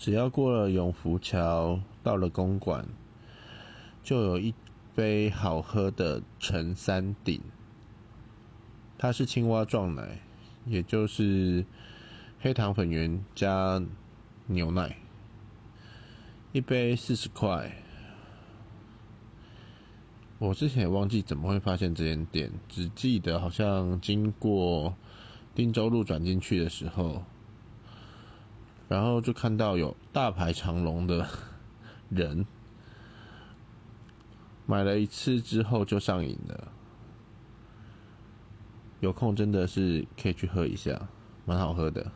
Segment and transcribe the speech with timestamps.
[0.00, 2.88] 只要过了永福桥，到了公馆，
[4.02, 4.54] 就有一
[4.94, 7.38] 杯好喝的陈三鼎。
[8.96, 10.18] 它是青蛙撞奶，
[10.64, 11.62] 也就是
[12.38, 13.82] 黑糖粉圆加
[14.46, 14.96] 牛奶，
[16.52, 17.70] 一杯四十块。
[20.38, 24.94] 我之前也忘记怎么会发现这间店，只记得好像经过
[25.54, 27.22] 汀州路转进去的时候。
[28.90, 31.24] 然后就看到有大排长龙的
[32.10, 32.44] 人，
[34.66, 36.72] 买了一次之后就上瘾了。
[38.98, 41.08] 有空真的是可以去喝一下，
[41.46, 42.10] 蛮好喝的。